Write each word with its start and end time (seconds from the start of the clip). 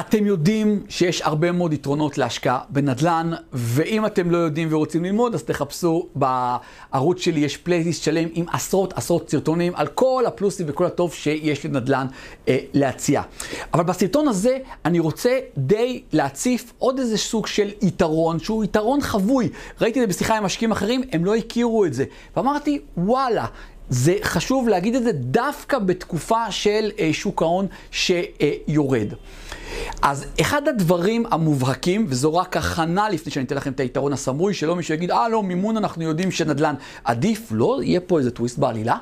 אתם 0.00 0.26
יודעים 0.26 0.82
שיש 0.88 1.22
הרבה 1.22 1.52
מאוד 1.52 1.72
יתרונות 1.72 2.18
להשקעה 2.18 2.60
בנדל"ן, 2.68 3.32
ואם 3.52 4.06
אתם 4.06 4.30
לא 4.30 4.36
יודעים 4.36 4.68
ורוצים 4.70 5.04
ללמוד, 5.04 5.34
אז 5.34 5.42
תחפשו 5.42 6.08
בערוץ 6.14 7.20
שלי, 7.20 7.40
יש 7.40 7.56
פלייליסט 7.56 8.02
שלם 8.02 8.28
עם 8.32 8.44
עשרות 8.52 8.92
עשרות 8.92 9.30
סרטונים 9.30 9.72
על 9.76 9.86
כל 9.86 10.24
הפלוסים 10.26 10.66
וכל 10.68 10.86
הטוב 10.86 11.14
שיש 11.14 11.66
לנדל"ן 11.66 12.06
אה, 12.48 12.58
להציע. 12.74 13.22
אבל 13.74 13.84
בסרטון 13.84 14.28
הזה 14.28 14.58
אני 14.84 14.98
רוצה 14.98 15.38
די 15.56 16.02
להציף 16.12 16.72
עוד 16.78 16.98
איזה 16.98 17.18
סוג 17.18 17.46
של 17.46 17.70
יתרון, 17.82 18.38
שהוא 18.38 18.64
יתרון 18.64 19.00
חבוי. 19.00 19.48
ראיתי 19.80 20.02
את 20.02 20.08
זה 20.08 20.14
בשיחה 20.14 20.36
עם 20.36 20.44
משקיעים 20.44 20.72
אחרים, 20.72 21.02
הם 21.12 21.24
לא 21.24 21.34
הכירו 21.34 21.84
את 21.84 21.94
זה. 21.94 22.04
ואמרתי, 22.36 22.80
וואלה. 22.96 23.46
זה 23.90 24.14
חשוב 24.22 24.68
להגיד 24.68 24.94
את 24.94 25.02
זה 25.02 25.12
דווקא 25.12 25.78
בתקופה 25.78 26.50
של 26.50 26.90
אה, 26.98 27.10
שוק 27.12 27.42
ההון 27.42 27.66
שיורד. 27.90 29.12
אז 30.02 30.26
אחד 30.40 30.68
הדברים 30.68 31.24
המובהקים, 31.30 32.06
וזו 32.08 32.34
רק 32.34 32.56
הכנה 32.56 33.08
לפני 33.08 33.32
שאני 33.32 33.46
אתן 33.46 33.56
לכם 33.56 33.72
את 33.72 33.80
היתרון 33.80 34.12
הסמוי, 34.12 34.54
שלא 34.54 34.76
מישהו 34.76 34.94
יגיד, 34.94 35.10
אה 35.10 35.28
לא, 35.28 35.42
מימון 35.42 35.76
אנחנו 35.76 36.02
יודעים 36.02 36.30
שנדל"ן 36.30 36.74
עדיף, 37.04 37.48
לא, 37.50 37.80
יהיה 37.82 38.00
פה 38.00 38.18
איזה 38.18 38.30
טוויסט 38.30 38.58
בעלילה. 38.58 38.96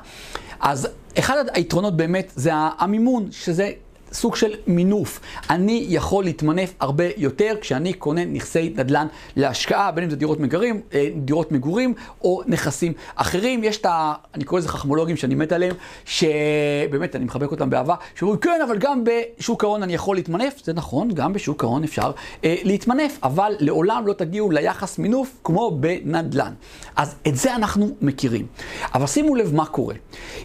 אז 0.59 0.87
אחד 1.19 1.43
היתרונות 1.53 1.97
באמת 1.97 2.31
זה 2.35 2.51
המימון, 2.53 3.27
שזה 3.31 3.71
סוג 4.13 4.35
של 4.35 4.53
מינוף. 4.67 5.19
אני 5.49 5.85
יכול 5.89 6.23
להתמנף 6.23 6.73
הרבה 6.79 7.03
יותר 7.17 7.53
כשאני 7.61 7.93
קונה 7.93 8.25
נכסי 8.25 8.73
נדל"ן 8.77 9.07
להשקעה, 9.35 9.91
בין 9.91 10.03
אם 10.03 10.09
זה 10.09 10.15
דירות 10.15 10.39
מגורים, 10.39 10.81
אה, 10.93 11.09
דירות 11.15 11.51
מגורים 11.51 11.93
או 12.21 12.41
נכסים 12.47 12.93
אחרים. 13.15 13.63
יש 13.63 13.77
את 13.77 13.85
ה... 13.85 14.13
אני 14.33 14.43
קורא 14.43 14.59
לזה 14.59 14.69
חכמולוגים 14.69 15.17
שאני 15.17 15.35
מת 15.35 15.51
עליהם, 15.51 15.75
שבאמת, 16.05 17.15
אני 17.15 17.25
מחבק 17.25 17.51
אותם 17.51 17.69
באהבה, 17.69 17.95
שאומרים, 18.15 18.39
כן, 18.39 18.59
אבל 18.67 18.77
גם 18.77 19.03
בשוק 19.03 19.63
ההון 19.63 19.83
אני 19.83 19.93
יכול 19.93 20.15
להתמנף. 20.15 20.53
זה 20.63 20.73
נכון, 20.73 21.11
גם 21.13 21.33
בשוק 21.33 21.63
ההון 21.63 21.83
אפשר 21.83 22.11
אה, 22.43 22.55
להתמנף, 22.63 23.19
אבל 23.23 23.55
לעולם 23.59 24.07
לא 24.07 24.13
תגיעו 24.13 24.51
ליחס 24.51 24.99
מינוף 24.99 25.37
כמו 25.43 25.77
בנדל"ן. 25.79 26.53
אז 26.95 27.15
את 27.27 27.35
זה 27.35 27.55
אנחנו 27.55 27.89
מכירים. 28.01 28.45
אבל 28.93 29.07
שימו 29.07 29.35
לב 29.35 29.55
מה 29.55 29.65
קורה. 29.65 29.95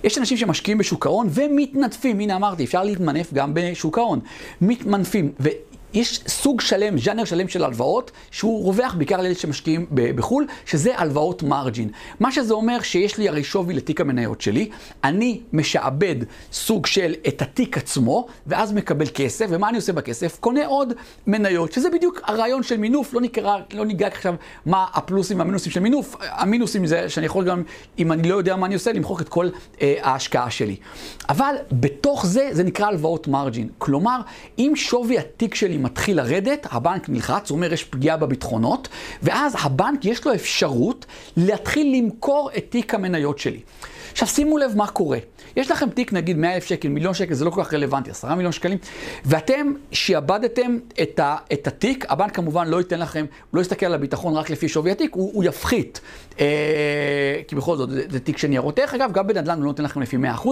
יש 0.04 0.18
אנשים 0.18 0.36
שמשקיעים 0.36 0.78
בשוק 0.78 1.06
ההון 1.06 1.28
ומתמנפים. 1.30 2.20
הנה 2.20 2.36
אמרתי, 2.36 2.64
אפשר 2.64 2.84
להתמנף 2.84 3.32
גם 3.32 3.51
בשוק 3.54 3.98
ההון. 3.98 4.20
מתמנפים. 4.60 5.32
יש 5.94 6.20
סוג 6.28 6.60
שלם, 6.60 6.98
ז'אנר 6.98 7.24
שלם 7.24 7.48
של 7.48 7.64
הלוואות, 7.64 8.10
שהוא 8.30 8.64
רווח 8.64 8.94
בעיקר 8.94 9.22
לאלה 9.22 9.34
שמשקיעים 9.34 9.86
בחו"ל, 9.90 10.46
שזה 10.66 10.98
הלוואות 10.98 11.42
margin. 11.42 11.88
מה 12.20 12.32
שזה 12.32 12.54
אומר 12.54 12.82
שיש 12.82 13.18
לי 13.18 13.28
הרי 13.28 13.44
שווי 13.44 13.74
לתיק 13.74 14.00
המניות 14.00 14.40
שלי, 14.40 14.70
אני 15.04 15.40
משעבד 15.52 16.16
סוג 16.52 16.86
של 16.86 17.14
את 17.28 17.42
התיק 17.42 17.78
עצמו, 17.78 18.26
ואז 18.46 18.72
מקבל 18.72 19.06
כסף, 19.14 19.46
ומה 19.48 19.68
אני 19.68 19.76
עושה 19.76 19.92
בכסף? 19.92 20.38
קונה 20.40 20.66
עוד 20.66 20.92
מניות, 21.26 21.72
שזה 21.72 21.90
בדיוק 21.90 22.20
הרעיון 22.24 22.62
של 22.62 22.76
מינוף, 22.76 23.14
לא, 23.14 23.20
נקרא, 23.20 23.58
לא 23.72 23.84
ניגע 23.86 24.06
עכשיו 24.06 24.34
מה 24.66 24.86
הפלוסים 24.94 25.38
והמינוסים 25.38 25.72
של 25.72 25.80
מינוף, 25.80 26.16
המינוסים 26.20 26.86
זה 26.86 27.08
שאני 27.08 27.26
יכול 27.26 27.44
גם, 27.44 27.62
אם 27.98 28.12
אני 28.12 28.28
לא 28.28 28.34
יודע 28.34 28.56
מה 28.56 28.66
אני 28.66 28.74
עושה, 28.74 28.92
למחוק 28.92 29.20
את 29.20 29.28
כל 29.28 29.48
אה, 29.80 29.94
ההשקעה 30.02 30.50
שלי. 30.50 30.76
אבל 31.28 31.54
בתוך 31.72 32.26
זה, 32.26 32.48
זה 32.52 32.64
נקרא 32.64 32.86
הלוואות 32.86 33.28
מרג'ין. 33.28 33.68
כלומר, 33.78 34.20
אם 34.58 34.72
שווי 34.74 35.18
התיק 35.18 35.54
שלי 35.54 35.78
מתחיל 35.82 36.16
לרדת, 36.16 36.66
הבנק 36.70 37.08
נלחץ, 37.08 37.50
הוא 37.50 37.56
אומר 37.56 37.72
יש 37.72 37.84
פגיעה 37.84 38.16
בביטחונות, 38.16 38.88
ואז 39.22 39.56
הבנק 39.60 40.04
יש 40.04 40.26
לו 40.26 40.34
אפשרות 40.34 41.06
להתחיל 41.36 41.96
למכור 41.96 42.50
את 42.56 42.64
תיק 42.68 42.94
המניות 42.94 43.38
שלי. 43.38 43.60
עכשיו 44.12 44.28
שימו 44.28 44.58
לב 44.58 44.72
מה 44.76 44.86
קורה. 44.86 45.18
יש 45.56 45.70
לכם 45.70 45.90
תיק 45.90 46.12
נגיד 46.12 46.36
100 46.36 46.54
אלף 46.54 46.64
שקל, 46.64 46.88
מיליון 46.88 47.14
שקל, 47.14 47.34
זה 47.34 47.44
לא 47.44 47.50
כל 47.50 47.64
כך 47.64 47.74
רלוונטי, 47.74 48.10
10 48.10 48.34
מיליון 48.34 48.52
שקלים, 48.52 48.78
ואתם 49.24 49.72
שיעבדתם 49.92 50.78
את, 51.02 51.18
ה, 51.18 51.36
את 51.52 51.66
התיק, 51.66 52.04
הבנק 52.08 52.34
כמובן 52.34 52.68
לא 52.68 52.76
ייתן 52.76 53.00
לכם, 53.00 53.24
הוא 53.50 53.56
לא 53.56 53.60
יסתכל 53.60 53.86
על 53.86 53.94
הביטחון 53.94 54.34
רק 54.34 54.50
לפי 54.50 54.68
שווי 54.68 54.90
התיק, 54.90 55.14
הוא, 55.14 55.30
הוא 55.34 55.44
יפחית. 55.44 56.00
אה, 56.40 56.46
כי 57.52 57.56
בכל 57.56 57.76
זאת, 57.76 57.90
זה, 57.90 58.02
זה 58.10 58.20
תיק 58.20 58.38
של 58.38 58.48
ניירות 58.48 58.78
ערך, 58.78 58.94
אגב, 58.94 59.12
גם 59.12 59.26
בנדל"ן 59.26 59.56
הוא 59.56 59.64
לא 59.64 59.70
נותן 59.70 59.82
לכם 59.84 60.02
לפי 60.02 60.16
100%, 60.16 60.48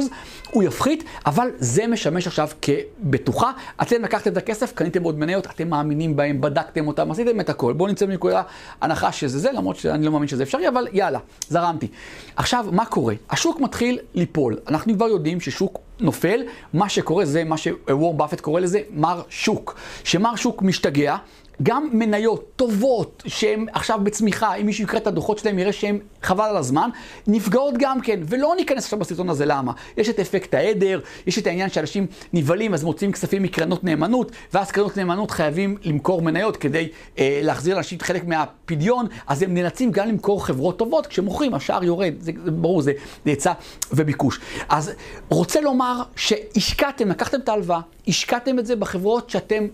הוא 0.50 0.62
יפחית, 0.62 1.04
אבל 1.26 1.48
זה 1.58 1.86
משמש 1.86 2.26
עכשיו 2.26 2.48
כבטוחה. 2.62 3.50
אתם 3.82 4.02
לקחתם 4.02 4.32
את 4.32 4.36
הכסף, 4.36 4.72
קניתם 4.72 5.02
עוד 5.02 5.18
מניות, 5.18 5.46
אתם 5.46 5.68
מאמינים 5.68 6.16
בהם, 6.16 6.40
בדקתם 6.40 6.86
אותם, 6.86 7.10
עשיתם 7.10 7.40
את 7.40 7.48
הכל. 7.48 7.72
בואו 7.72 7.90
נצא 7.90 8.06
מנקודה 8.06 8.42
הנחה 8.80 9.12
שזה 9.12 9.38
זה, 9.38 9.52
למרות 9.52 9.76
שאני 9.76 10.04
לא 10.04 10.12
מאמין 10.12 10.28
שזה 10.28 10.42
אפשרי, 10.42 10.68
אבל 10.68 10.88
יאללה, 10.92 11.18
זרמתי. 11.48 11.88
עכשיו, 12.36 12.66
מה 12.72 12.84
קורה? 12.84 13.14
השוק 13.30 13.60
מתחיל 13.60 13.98
ליפול. 14.14 14.56
אנחנו 14.68 14.94
כבר 14.94 15.08
יודעים 15.08 15.40
ששוק 15.40 15.78
נופל, 16.00 16.40
מה 16.72 16.88
שקורה 16.88 17.24
זה 17.24 17.44
מה 17.44 17.56
שוורם 17.56 18.18
באפט 18.18 18.40
קורא 18.40 18.60
לזה 18.60 18.80
מר 18.90 19.22
שוק. 19.28 19.74
שמר 20.04 20.36
שוק 20.36 20.62
משתגע, 20.62 21.16
גם 21.62 21.88
מניות 21.92 22.50
טובות 22.56 23.22
שהן 23.26 23.66
עכשיו 23.72 24.00
בצמיחה, 24.02 24.54
אם 24.54 24.66
מישהו 24.66 24.84
יקרא 24.84 24.98
את 24.98 25.06
הדוחות 25.06 25.38
שלהם 25.38 25.58
יראה 25.58 25.72
שהן 25.72 25.98
חבל 26.22 26.44
על 26.44 26.56
הזמן, 26.56 26.90
נפגעות 27.26 27.74
גם 27.78 28.00
כן, 28.00 28.20
ולא 28.28 28.54
ניכנס 28.56 28.84
עכשיו 28.84 28.98
בסרטון 28.98 29.28
הזה 29.28 29.46
למה. 29.46 29.72
יש 29.96 30.08
את 30.08 30.20
אפקט 30.20 30.54
העדר, 30.54 31.00
יש 31.26 31.38
את 31.38 31.46
העניין 31.46 31.70
שאנשים 31.70 32.06
נבהלים 32.32 32.74
אז 32.74 32.84
מוציאים 32.84 33.12
כספים 33.12 33.42
מקרנות 33.42 33.84
נאמנות, 33.84 34.32
ואז 34.54 34.70
קרנות 34.70 34.96
נאמנות 34.96 35.30
חייבים 35.30 35.76
למכור 35.84 36.22
מניות 36.22 36.56
כדי 36.56 36.88
אה, 37.18 37.40
להחזיר 37.42 37.74
לאנשים 37.74 38.00
חלק 38.00 38.24
מהפדיון, 38.24 39.06
אז 39.26 39.42
הם 39.42 39.54
נאלצים 39.54 39.90
גם 39.90 40.08
למכור 40.08 40.46
חברות 40.46 40.78
טובות, 40.78 41.06
כשמוכרים 41.06 41.54
השער 41.54 41.84
יורד, 41.84 42.14
זה, 42.20 42.32
זה 42.44 42.50
ברור, 42.50 42.82
זה 42.82 42.92
היצע 43.24 43.52
וביקוש. 43.92 44.40
אז 44.68 44.92
רוצה 45.28 45.60
לומר 45.60 46.02
שהשקעתם, 46.16 47.08
לקחתם 47.08 47.40
את 47.40 47.48
ההלוואה, 47.48 47.80
השקעתם 48.08 48.58
את 48.58 48.66
זה 48.66 48.76
בחברות 48.76 49.30
שאתם 49.30 49.66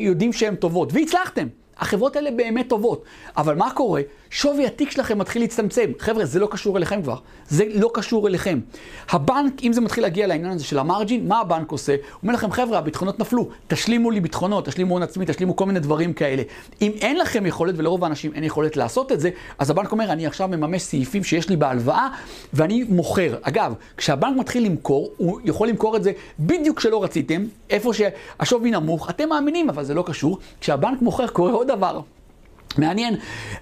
יודעים 0.00 0.32
שהן 0.32 0.54
טובות, 0.54 0.92
והצלחתם. 0.92 1.46
החברות 1.78 2.16
האלה 2.16 2.30
באמת 2.30 2.68
טובות. 2.68 3.04
אבל 3.36 3.54
מה 3.54 3.70
קורה? 3.70 4.02
שווי 4.30 4.66
התיק 4.66 4.90
שלכם 4.90 5.18
מתחיל 5.18 5.42
להצטמצם. 5.42 5.90
חבר'ה, 5.98 6.24
זה 6.24 6.38
לא 6.38 6.48
קשור 6.50 6.76
אליכם 6.76 7.02
כבר. 7.02 7.16
זה 7.48 7.64
לא 7.74 7.90
קשור 7.94 8.28
אליכם. 8.28 8.60
הבנק, 9.10 9.52
אם 9.62 9.72
זה 9.72 9.80
מתחיל 9.80 10.04
להגיע 10.04 10.26
לעניין 10.26 10.52
הזה 10.52 10.64
של 10.64 10.78
המרג'ין, 10.78 11.28
מה 11.28 11.40
הבנק 11.40 11.72
עושה? 11.72 11.92
הוא 11.92 12.00
אומר 12.22 12.34
לכם, 12.34 12.50
חבר'ה, 12.50 12.78
הביטחונות 12.78 13.18
נפלו, 13.18 13.48
תשלימו 13.68 14.10
לי 14.10 14.20
ביטחונות, 14.20 14.66
תשלימו 14.66 14.94
הון 14.94 15.02
עצמי, 15.02 15.24
תשלימו 15.28 15.56
כל 15.56 15.66
מיני 15.66 15.80
דברים 15.80 16.12
כאלה. 16.12 16.42
אם 16.82 16.92
אין 17.00 17.18
לכם 17.18 17.46
יכולת, 17.46 17.74
ולרוב 17.78 18.04
האנשים 18.04 18.32
אין 18.34 18.44
יכולת 18.44 18.76
לעשות 18.76 19.12
את 19.12 19.20
זה, 19.20 19.30
אז 19.58 19.70
הבנק 19.70 19.92
אומר, 19.92 20.12
אני 20.12 20.26
עכשיו 20.26 20.48
מממש 20.48 20.82
סעיפים 20.82 21.24
שיש 21.24 21.48
לי 21.48 21.56
בהלוואה, 21.56 22.08
ואני 22.52 22.84
מוכר. 22.88 23.34
אגב, 23.42 23.74
כשהבנק 23.96 24.36
מתחיל 24.36 24.64
למכור, 24.64 25.10
הוא 25.16 25.40
יכול 25.44 25.68
למכור 25.68 25.96
את 25.96 26.02
זה 26.02 26.12
בדיוק 26.38 26.78
כשלא 26.78 27.04
רציתם, 27.04 27.44
איפה 27.70 27.92
שהשווי 27.92 28.70
נמוך, 28.70 29.10
אתם 29.10 29.28
מאמינים, 29.28 29.70
אבל 29.70 29.84
זה 29.84 29.94
לא 29.94 30.04
קשור. 30.06 30.38
כשהבנק 30.60 31.02
מוכר, 31.02 31.26
קורה 31.26 31.52
דבר. 31.66 32.00
מעניין, 32.78 33.16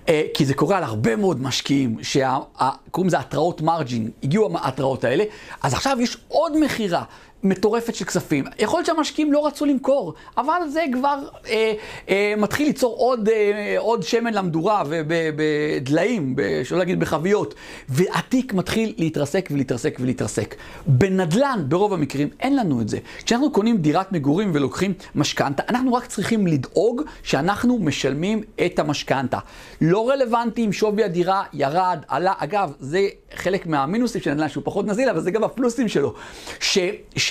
אה, 0.08 0.22
כי 0.34 0.44
זה 0.44 0.54
קורה 0.54 0.78
על 0.78 0.84
הרבה 0.84 1.16
מאוד 1.16 1.42
משקיעים, 1.42 1.96
שקוראים 2.02 3.06
לזה 3.06 3.18
התראות 3.18 3.60
מרג'ין, 3.60 4.10
הגיעו 4.22 4.58
ההתראות 4.58 5.04
האלה, 5.04 5.24
אז 5.62 5.74
עכשיו 5.74 5.96
יש 6.00 6.16
עוד 6.28 6.52
מכירה 6.64 7.02
מטורפת 7.44 7.94
של 7.94 8.04
כספים. 8.04 8.44
יכול 8.58 8.78
להיות 8.78 8.86
שהמשקיעים 8.86 9.32
לא 9.32 9.46
רצו 9.46 9.64
למכור, 9.64 10.14
אבל 10.36 10.68
זה 10.68 10.84
כבר 10.92 11.18
אה, 11.48 11.72
אה, 12.08 12.34
מתחיל 12.36 12.66
ליצור 12.66 12.96
עוד, 12.96 13.28
אה, 13.28 13.74
עוד 13.78 14.02
שמן 14.02 14.34
למדורה 14.34 14.82
ובדליים, 14.88 16.36
שלא 16.64 16.78
להגיד 16.78 17.00
בחביות, 17.00 17.54
והתיק 17.88 18.54
מתחיל 18.54 18.94
להתרסק 18.98 19.48
ולהתרסק 19.52 19.98
ולהתרסק. 20.00 20.54
בנדל"ן, 20.86 21.64
ברוב 21.68 21.92
המקרים, 21.92 22.28
אין 22.40 22.56
לנו 22.56 22.80
את 22.80 22.88
זה. 22.88 22.98
כשאנחנו 23.24 23.52
קונים 23.52 23.76
דירת 23.76 24.12
מגורים 24.12 24.50
ולוקחים 24.54 24.92
משכנתה, 25.14 25.62
אנחנו 25.68 25.94
רק 25.94 26.06
צריכים 26.06 26.46
לדאוג 26.46 27.02
שאנחנו 27.22 27.78
משלמים 27.78 28.42
את 28.66 28.78
המשכנתה. 28.78 29.38
לא 29.80 30.10
רלוונטי 30.10 30.66
אם 30.66 30.72
שווי 30.72 31.04
הדירה 31.04 31.42
ירד, 31.52 31.98
עלה. 32.08 32.32
אגב, 32.38 32.72
זה 32.80 33.08
חלק 33.34 33.66
מהמינוסים 33.66 34.20
של 34.20 34.34
נדל"ן 34.34 34.48
שהוא 34.48 34.64
פחות 34.64 34.86
נזיל, 34.86 35.08
אבל 35.08 35.20
זה 35.20 35.30
גם 35.30 35.44
הפלוסים 35.44 35.88
שלו. 35.88 36.14
ש, 36.60 36.78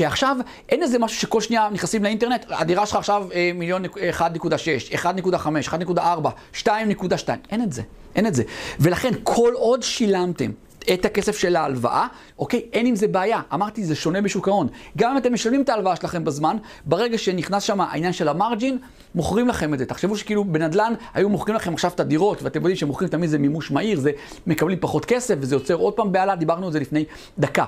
שעכשיו 0.04 0.38
אין 0.70 0.84
איזה 0.84 1.00
משהו 1.00 1.18
שכל 1.22 1.42
שנייה 1.42 1.70
נכנסים 1.72 2.04
לאינטרנט, 2.04 2.46
הדירה 2.50 2.86
שלך 2.86 2.96
עכשיו 2.96 3.28
אה, 3.34 3.52
מיליון 3.56 3.86
1.6, 3.86 3.90
1.5, 4.94 5.02
1.4, 5.96 6.60
2.2, 6.64 6.70
אין 7.52 7.64
את 7.64 7.74
זה, 7.74 7.82
אין 8.16 8.28
את 8.28 8.36
זה. 8.36 8.44
ולכן 8.80 9.12
כל 9.24 9.54
עוד 9.56 9.84
שילמתם 9.84 10.52
את 10.94 11.06
הכסף 11.06 11.38
של 11.38 11.56
ההלוואה, 11.56 12.08
אוקיי? 12.40 12.62
אין 12.74 12.86
עם 12.86 12.96
זה 12.96 13.08
בעיה. 13.08 13.42
אמרתי, 13.54 13.84
זה 13.84 13.96
שונה 13.96 14.22
בשוק 14.22 14.48
ההון. 14.48 14.68
גם 14.98 15.12
אם 15.12 15.18
אתם 15.18 15.34
משלמים 15.34 15.62
את 15.62 15.70
ההלוואה 15.70 15.96
שלכם 15.96 16.24
בזמן, 16.24 16.58
ברגע 16.86 17.18
שנכנס 17.18 17.64
שם 17.64 17.82
העניין 17.82 18.14
של 18.14 18.28
המרג'ין, 18.28 18.78
מוכרים 19.16 19.48
לכם 19.48 19.74
את 19.74 19.80
זה. 19.80 19.86
תחשבו 19.86 20.18
שכאילו 20.18 20.44
בנדל"ן 20.44 20.94
היו 21.14 21.30
מוכרים 21.30 21.56
לכם 21.56 21.74
עכשיו 21.74 21.92
את 21.96 22.00
הדירות, 22.00 22.44
ואתם 22.44 22.60
יודעים 22.60 22.76
שמוכרים 22.76 23.10
תמיד 23.10 23.30
זה 23.30 23.38
מימוש 23.38 23.72
מהיר, 23.72 24.00
זה 24.00 24.12
מקבלים 24.48 24.78
פחות 24.82 25.06
כסף, 25.06 25.36
וזה 25.40 25.56
יוצר 25.56 25.74
עוד 25.74 25.94
פעם 25.94 26.12
בהלה, 26.12 26.36
דיברנו 26.36 26.66
על 26.66 26.72
זה 26.72 26.80
לפני 26.80 27.06
דקה. 27.40 27.66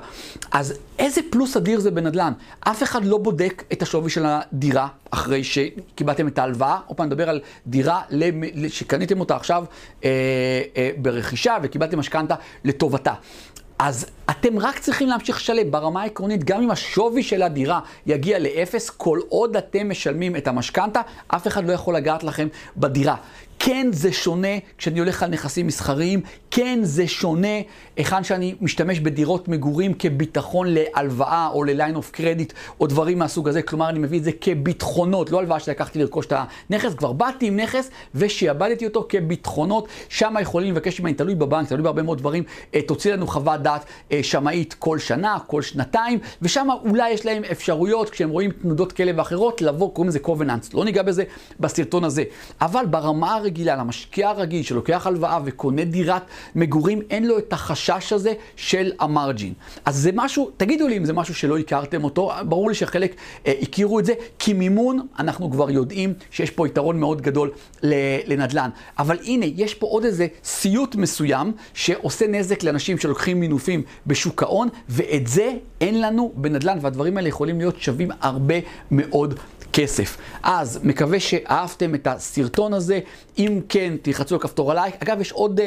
אז 0.51 0.73
איזה 0.99 1.21
פלוס 1.29 1.57
אדיר 1.57 1.79
זה 1.79 1.91
בנדל"ן? 1.91 2.33
אף 2.59 2.83
אחד 2.83 3.05
לא 3.05 3.17
בודק 3.17 3.63
את 3.73 3.81
השווי 3.81 4.09
של 4.09 4.25
הדירה 4.25 4.87
אחרי 5.11 5.43
שקיבלתם 5.43 6.27
את 6.27 6.39
ההלוואה. 6.39 6.79
עוד 6.87 6.97
פעם 6.97 7.05
נדבר 7.05 7.29
על 7.29 7.41
דירה 7.67 8.01
שקניתם 8.67 9.19
אותה 9.19 9.35
עכשיו 9.35 9.65
אה, 10.03 10.09
אה, 10.77 10.89
ברכישה 10.97 11.57
וקיבלתם 11.63 11.99
משכנתה 11.99 12.35
לטובתה. 12.63 13.13
אז 13.79 14.05
אתם 14.29 14.59
רק 14.59 14.79
צריכים 14.79 15.07
להמשיך 15.07 15.37
לשלם 15.37 15.71
ברמה 15.71 16.01
העקרונית, 16.01 16.43
גם 16.43 16.61
אם 16.61 16.71
השווי 16.71 17.23
של 17.23 17.43
הדירה 17.43 17.79
יגיע 18.05 18.39
לאפס, 18.39 18.89
כל 18.89 19.19
עוד 19.29 19.57
אתם 19.57 19.89
משלמים 19.89 20.35
את 20.35 20.47
המשכנתה, 20.47 21.01
אף 21.27 21.47
אחד 21.47 21.65
לא 21.65 21.73
יכול 21.73 21.95
לגעת 21.95 22.23
לכם 22.23 22.47
בדירה. 22.77 23.15
כן 23.65 23.87
זה 23.91 24.11
שונה 24.13 24.47
כשאני 24.77 24.99
הולך 24.99 25.23
על 25.23 25.29
נכסים 25.29 25.67
מסחריים, 25.67 26.21
כן 26.51 26.79
זה 26.83 27.07
שונה 27.07 27.47
היכן 27.95 28.23
שאני 28.23 28.55
משתמש 28.61 28.99
בדירות 28.99 29.47
מגורים 29.47 29.93
כביטחון 29.93 30.67
להלוואה 30.69 31.49
או 31.53 31.63
ל-line 31.63 31.95
of 31.95 32.17
credit 32.17 32.53
או 32.79 32.87
דברים 32.87 33.19
מהסוג 33.19 33.47
הזה, 33.47 33.61
כלומר 33.61 33.89
אני 33.89 33.99
מביא 33.99 34.19
את 34.19 34.23
זה 34.23 34.31
כביטחונות, 34.41 35.31
לא 35.31 35.39
הלוואה 35.39 35.59
שלקחתי 35.59 35.99
לרכוש 35.99 36.25
את 36.25 36.33
הנכס, 36.69 36.93
כבר 36.93 37.11
באתי 37.11 37.47
עם 37.47 37.59
נכס 37.59 37.89
ושיעבדתי 38.15 38.85
אותו 38.85 39.05
כביטחונות, 39.09 39.87
שם 40.09 40.35
יכולים 40.41 40.73
לבקש 40.73 40.99
ממני, 40.99 41.13
תלוי 41.13 41.35
בבנק, 41.35 41.69
תלוי 41.69 41.83
בהרבה 41.83 42.01
מאוד 42.03 42.17
דברים, 42.17 42.43
אה, 42.75 42.81
תוציא 42.81 43.13
לנו 43.13 43.27
חוות 43.27 43.61
דעת 43.61 43.85
אה, 44.11 44.19
שמאית 44.23 44.73
כל 44.73 44.99
שנה, 44.99 45.37
כל 45.47 45.61
שנתיים, 45.61 46.19
ושם 46.41 46.67
אולי 46.89 47.11
יש 47.11 47.25
להם 47.25 47.43
אפשרויות, 47.51 48.09
כשהם 48.09 48.29
רואים 48.29 48.51
תנודות 48.51 48.91
כאלה 48.91 49.11
ואחרות, 49.15 49.61
לבוא, 49.61 49.93
קוראים 49.93 50.09
לזה 50.09 50.19
קובננס, 50.19 50.73
לא 50.73 50.85
ניגע 50.85 51.03
בזה 51.03 51.23
בסרטון 51.59 52.03
הזה, 52.03 52.23
אבל 52.61 52.85
ברמה 52.85 53.37
הרגילה, 53.55 53.75
למשקיע 53.75 54.29
הרגיל 54.29 54.63
שלוקח 54.63 55.07
הלוואה 55.07 55.39
וקונה 55.45 55.85
דירת 55.85 56.21
מגורים, 56.55 57.01
אין 57.09 57.27
לו 57.27 57.37
את 57.37 57.53
החשש 57.53 58.13
הזה 58.13 58.33
של 58.55 58.91
המרג'ין. 58.99 59.53
אז 59.85 59.95
זה 59.95 60.09
משהו, 60.13 60.51
תגידו 60.57 60.87
לי 60.87 60.97
אם 60.97 61.05
זה 61.05 61.13
משהו 61.13 61.35
שלא 61.35 61.57
הכרתם 61.57 62.03
אותו, 62.03 62.31
ברור 62.45 62.69
לי 62.69 62.75
שחלק 62.75 63.15
אה, 63.47 63.53
הכירו 63.61 63.99
את 63.99 64.05
זה, 64.05 64.13
כי 64.39 64.53
מימון, 64.53 65.07
אנחנו 65.19 65.51
כבר 65.51 65.71
יודעים 65.71 66.13
שיש 66.31 66.51
פה 66.51 66.67
יתרון 66.67 66.99
מאוד 66.99 67.21
גדול 67.21 67.51
לנדל"ן. 68.27 68.69
אבל 68.99 69.17
הנה, 69.23 69.45
יש 69.45 69.73
פה 69.73 69.87
עוד 69.87 70.05
איזה 70.05 70.27
סיוט 70.43 70.95
מסוים 70.95 71.51
שעושה 71.73 72.27
נזק 72.27 72.63
לאנשים 72.63 72.97
שלוקחים 72.97 73.39
מינופים 73.39 73.81
בשוק 74.07 74.43
ההון, 74.43 74.69
ואת 74.89 75.27
זה 75.27 75.51
אין 75.81 76.01
לנו 76.01 76.33
בנדל"ן, 76.35 76.77
והדברים 76.81 77.17
האלה 77.17 77.29
יכולים 77.29 77.57
להיות 77.57 77.81
שווים 77.81 78.11
הרבה 78.21 78.55
מאוד 78.91 79.39
כסף. 79.75 80.17
אז 80.43 80.79
מקווה 80.83 81.19
שאהבתם 81.19 81.95
את 81.95 82.07
הסרטון 82.07 82.73
הזה. 82.73 82.99
אם 83.37 83.61
כן, 83.69 83.93
תלחצו 84.01 84.35
על 84.35 84.41
כפתור 84.41 84.71
הלייק. 84.71 84.95
אגב, 85.03 85.21
יש 85.21 85.31
עוד 85.31 85.59
אה, 85.59 85.65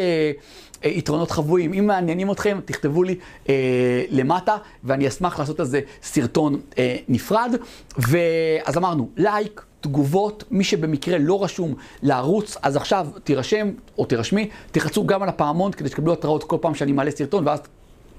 אה, 0.85 0.91
יתרונות 0.91 1.31
חבויים. 1.31 1.73
אם 1.73 1.87
מעניינים 1.87 2.31
אתכם, 2.31 2.61
תכתבו 2.65 3.03
לי 3.03 3.15
אה, 3.49 4.05
למטה, 4.11 4.57
ואני 4.85 5.09
אשמח 5.09 5.39
לעשות 5.39 5.61
על 5.61 5.67
זה 5.67 5.81
סרטון 6.03 6.61
אה, 6.79 6.97
נפרד. 7.09 7.55
ואז 7.99 8.77
אמרנו, 8.77 9.09
לייק. 9.17 9.65
תגובות, 9.81 10.45
מי 10.51 10.65
שבמקרה 10.65 11.19
לא 11.19 11.45
רשום 11.45 11.75
לערוץ, 12.03 12.57
אז 12.63 12.77
עכשיו 12.77 13.07
תירשם 13.25 13.71
או 13.99 14.05
תירשמי, 14.05 14.49
תלחצו 14.71 15.07
גם 15.07 15.23
על 15.23 15.29
הפעמון 15.29 15.73
כדי 15.73 15.89
שתקבלו 15.89 16.13
התראות 16.13 16.45
כל 16.45 16.57
פעם 16.61 16.75
שאני 16.75 16.93
מעלה 16.93 17.11
סרטון, 17.11 17.47
ואז 17.47 17.61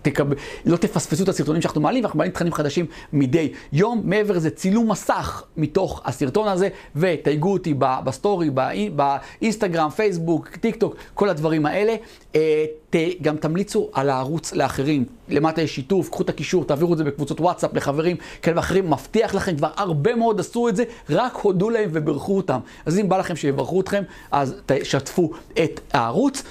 תקב... 0.01 0.25
לא 0.66 0.78
תפספסו 0.78 1.24
את 1.24 1.30
הסרטונים 1.30 1.62
שאנחנו 1.62 1.81
מעלים, 1.81 2.04
ואנחנו 2.04 2.18
מעלים 2.18 2.34
תכנים 2.34 2.54
חדשים 2.54 2.86
מדי 3.13 3.51
יום. 3.74 4.01
מעבר 4.04 4.34
לזה, 4.34 4.50
צילום 4.50 4.92
מסך 4.92 5.44
מתוך 5.57 6.01
הסרטון 6.06 6.48
הזה, 6.48 6.69
ותייגו 6.96 7.54
אותי 7.54 7.74
בסטורי, 7.80 8.50
באי... 8.50 8.90
באינסטגרם, 8.90 9.90
פייסבוק, 9.90 10.48
טיק 10.48 10.75
טוק, 10.75 10.96
כל 11.13 11.30
הדברים 11.30 11.66
האלה. 11.66 11.96
אה, 12.36 12.66
ת... 12.90 12.96
גם 13.22 13.38
תמליצו 13.38 13.90
על 13.94 14.10
הערוץ 14.10 14.54
לאחרים. 14.54 15.06
למטה 15.30 15.62
יש 15.62 15.75
שיתוף, 15.75 16.10
קחו 16.10 16.24
את 16.24 16.30
הקישור, 16.30 16.66
תעבירו 16.66 16.94
את 16.94 16.98
זה 16.98 17.04
בקבוצות 17.04 17.40
וואטסאפ 17.40 17.74
לחברים 17.74 18.18
כאלה 18.42 18.57
ואחרים. 18.57 18.90
מבטיח 18.90 19.36
לכם, 19.36 19.57
כבר 19.57 19.69
הרבה 19.75 20.16
מאוד 20.16 20.40
עשו 20.40 20.69
את 20.69 20.75
זה, 20.75 20.84
רק 21.10 21.36
הודו 21.36 21.69
להם 21.69 21.90
וברכו 21.94 22.38
אותם. 22.38 22.60
אז 22.86 23.00
אם 23.00 23.10
בא 23.10 23.18
לכם 23.18 23.36
שיברכו 23.36 23.81
אתכם, 23.81 24.04
אז 24.31 24.56
תשתפו 24.66 25.31
את 25.63 25.80
הערוץ. 25.94 26.44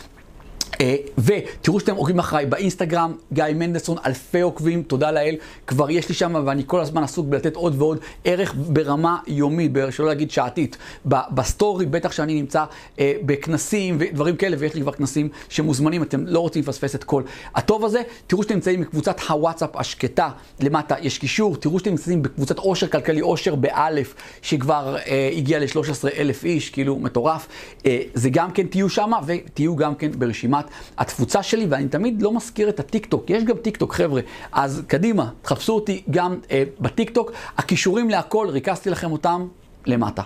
אה, 0.80 0.96
ותראו 1.18 1.80
שאתם 1.80 1.94
עוקבים 1.94 2.18
אחריי 2.18 2.46
באינסטגרם, 2.46 3.12
גיא 3.32 3.44
מנדלסון, 3.54 3.96
אלפי 4.06 4.40
עוקבים, 4.40 4.82
תודה 4.82 5.10
לאל, 5.10 5.34
כבר 5.66 5.90
יש 5.90 6.08
לי 6.08 6.14
שם 6.14 6.42
ואני 6.46 6.62
כל 6.66 6.80
הזמן 6.80 7.02
עסוק 7.02 7.26
בלתת 7.26 7.56
עוד 7.56 7.82
ועוד 7.82 7.98
ערך 8.24 8.54
ברמה 8.56 9.18
יומית, 9.26 9.72
שלא 9.90 10.06
להגיד 10.06 10.30
שעתית. 10.30 10.76
בסטורי, 11.06 11.86
בטח 11.86 12.12
שאני 12.12 12.34
נמצא 12.34 12.64
אה, 12.98 13.12
בכנסים 13.26 13.96
ודברים 14.00 14.36
כאלה, 14.36 14.56
ויש 14.60 14.74
לי 14.74 14.80
כבר 14.80 14.92
כנסים 14.92 15.28
שמוזמנים, 15.48 16.02
אתם 16.02 16.26
לא 16.26 16.40
רוצים 16.40 16.62
לפספס 16.62 16.94
את 16.94 17.04
כל 17.04 17.22
הטוב 17.54 17.84
הזה. 17.84 18.02
תראו 18.26 18.42
שאתם 18.42 18.54
נמצאים 18.54 18.80
בקבוצת 18.80 19.20
הוואטסאפ 19.28 19.76
השקטה, 19.76 20.30
למטה 20.60 20.94
יש 21.00 21.18
קישור, 21.18 21.56
תראו 21.56 21.78
שאתם 21.78 21.90
נמצאים 21.90 22.22
בקבוצת 22.22 22.58
אושר 22.58 22.86
כלכלי, 22.86 23.20
אושר 23.20 23.54
באלף, 23.54 24.14
שכבר 24.42 24.96
אה, 25.06 25.30
הגיע 25.36 25.58
ל-13 25.58 26.08
אלף 26.16 26.44
איש, 26.44 26.70
כאילו 26.70 26.98
מטורף. 26.98 27.48
אה, 27.86 28.00
זה 28.14 28.30
גם 28.30 28.50
כן 28.50 28.66
תהיו 28.66 28.88
שם, 28.88 29.10
ותהיו 29.26 29.76
גם 29.76 29.94
כן 29.94 30.10
ברשימת 30.18 30.67
התפוצה 30.98 31.42
שלי, 31.42 31.66
ואני 31.70 31.88
תמיד 31.88 32.22
לא 32.22 32.32
מזכיר 32.32 32.68
את 32.68 32.80
הטיק 32.80 33.06
טוק, 33.06 33.30
יש 33.30 33.44
גם 33.44 33.56
טיק 33.56 33.76
טוק 33.76 33.94
חבר'ה, 33.94 34.20
אז 34.52 34.82
קדימה, 34.86 35.30
תחפשו 35.42 35.72
אותי 35.72 36.02
גם 36.10 36.38
אה, 36.50 36.62
בטיק 36.80 37.10
טוק, 37.10 37.32
הקישורים 37.58 38.10
להכל, 38.10 38.46
ריכזתי 38.50 38.90
לכם 38.90 39.12
אותם 39.12 39.48
למטה. 39.86 40.22